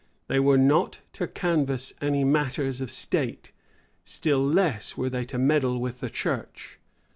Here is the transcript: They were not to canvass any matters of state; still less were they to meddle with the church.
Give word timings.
They 0.27 0.39
were 0.39 0.57
not 0.57 1.01
to 1.13 1.27
canvass 1.27 1.93
any 2.01 2.23
matters 2.23 2.81
of 2.81 2.89
state; 2.89 3.51
still 4.03 4.43
less 4.43 4.97
were 4.97 5.11
they 5.11 5.25
to 5.25 5.37
meddle 5.37 5.77
with 5.79 5.99
the 5.99 6.09
church. 6.09 6.79